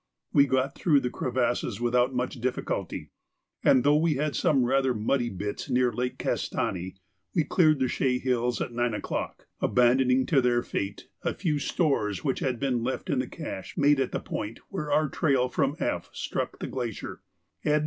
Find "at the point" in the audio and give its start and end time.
13.99-14.57